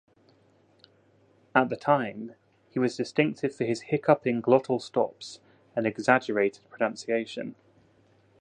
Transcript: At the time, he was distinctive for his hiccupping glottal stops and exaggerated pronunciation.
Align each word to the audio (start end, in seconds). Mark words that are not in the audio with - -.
At 1.53 1.69
the 1.69 1.75
time, 1.75 2.33
he 2.71 2.79
was 2.79 2.97
distinctive 2.97 3.53
for 3.53 3.65
his 3.65 3.81
hiccupping 3.91 4.41
glottal 4.41 4.81
stops 4.81 5.41
and 5.75 5.85
exaggerated 5.85 6.67
pronunciation. 6.71 7.53